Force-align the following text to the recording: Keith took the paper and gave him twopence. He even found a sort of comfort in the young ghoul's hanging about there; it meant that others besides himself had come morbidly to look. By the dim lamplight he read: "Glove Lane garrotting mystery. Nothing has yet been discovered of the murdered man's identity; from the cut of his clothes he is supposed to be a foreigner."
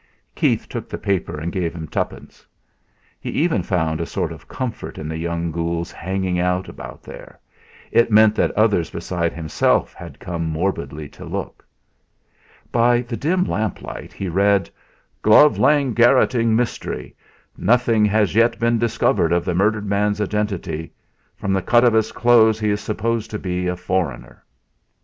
Keith 0.33 0.67
took 0.67 0.89
the 0.89 0.97
paper 0.97 1.39
and 1.39 1.51
gave 1.51 1.75
him 1.75 1.87
twopence. 1.87 2.43
He 3.19 3.29
even 3.29 3.61
found 3.61 4.01
a 4.01 4.07
sort 4.07 4.31
of 4.31 4.47
comfort 4.47 4.97
in 4.97 5.07
the 5.07 5.15
young 5.15 5.51
ghoul's 5.51 5.91
hanging 5.91 6.39
about 6.39 7.03
there; 7.03 7.39
it 7.91 8.09
meant 8.09 8.33
that 8.33 8.49
others 8.53 8.89
besides 8.89 9.35
himself 9.35 9.93
had 9.93 10.19
come 10.19 10.49
morbidly 10.49 11.07
to 11.09 11.23
look. 11.23 11.63
By 12.71 13.01
the 13.01 13.15
dim 13.15 13.43
lamplight 13.43 14.11
he 14.11 14.27
read: 14.27 14.71
"Glove 15.21 15.59
Lane 15.59 15.93
garrotting 15.93 16.55
mystery. 16.55 17.15
Nothing 17.55 18.03
has 18.05 18.33
yet 18.33 18.57
been 18.57 18.79
discovered 18.79 19.31
of 19.31 19.45
the 19.45 19.53
murdered 19.53 19.85
man's 19.85 20.19
identity; 20.19 20.91
from 21.35 21.53
the 21.53 21.61
cut 21.61 21.83
of 21.83 21.93
his 21.93 22.11
clothes 22.11 22.59
he 22.59 22.71
is 22.71 22.81
supposed 22.81 23.29
to 23.29 23.37
be 23.37 23.67
a 23.67 23.75
foreigner." 23.77 24.43